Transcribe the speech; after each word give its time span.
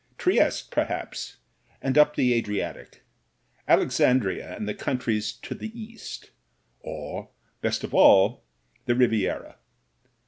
Trieste, 0.17 0.67
perhaps, 0.71 1.37
and 1.79 1.95
up 1.95 2.15
the 2.15 2.33
Adri 2.33 2.57
atic; 2.59 3.01
Alexandria 3.67 4.55
and 4.55 4.67
the 4.67 4.73
countries 4.73 5.31
to 5.43 5.53
the 5.53 5.69
East; 5.79 6.31
or, 6.79 7.29
best 7.61 7.83
of 7.83 7.93
all, 7.93 8.43
the 8.87 8.95
Riviera. 8.95 9.59